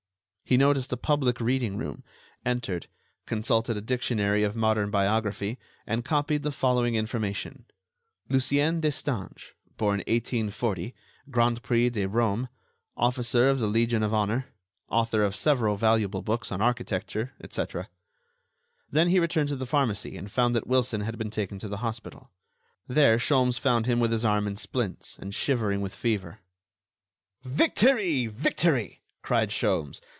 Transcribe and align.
He 0.43 0.57
noticed 0.57 0.91
a 0.91 0.97
public 0.97 1.39
reading 1.39 1.77
room, 1.77 2.03
entered, 2.45 2.87
consulted 3.25 3.77
a 3.77 3.81
dictionary 3.81 4.43
of 4.43 4.53
modern 4.53 4.91
biography, 4.91 5.57
and 5.87 6.03
copied 6.03 6.43
the 6.43 6.51
following 6.51 6.95
information: 6.95 7.63
"Lucien 8.27 8.81
Destange, 8.81 9.53
born 9.77 9.99
1840, 10.07 10.93
Grand 11.29 11.63
Prix 11.63 11.89
de 11.91 12.05
Rome, 12.05 12.49
officer 12.97 13.47
of 13.47 13.59
the 13.59 13.65
Legion 13.67 14.03
of 14.03 14.13
Honor, 14.13 14.47
author 14.89 15.23
of 15.23 15.37
several 15.37 15.77
valuable 15.77 16.21
books 16.21 16.51
on 16.51 16.61
architecture, 16.61 17.31
etc...." 17.41 17.87
Then 18.89 19.07
he 19.07 19.21
returned 19.21 19.47
to 19.49 19.55
the 19.55 19.65
pharmacy 19.65 20.17
and 20.17 20.29
found 20.29 20.53
that 20.53 20.67
Wilson 20.67 20.99
had 20.99 21.17
been 21.17 21.31
taken 21.31 21.59
to 21.59 21.69
the 21.69 21.77
hospital. 21.77 22.29
There 22.89 23.17
Sholmes 23.17 23.57
found 23.57 23.85
him 23.85 24.01
with 24.01 24.11
his 24.11 24.25
arm 24.25 24.47
in 24.47 24.57
splints, 24.57 25.17
and 25.17 25.33
shivering 25.33 25.79
with 25.79 25.95
fever. 25.95 26.39
"Victory! 27.41 28.25
Victory!" 28.27 29.01
cried 29.21 29.47
Sholmes. 29.51 30.01